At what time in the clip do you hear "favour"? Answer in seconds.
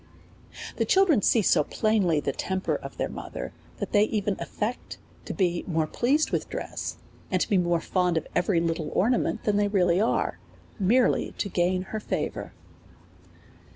11.99-12.51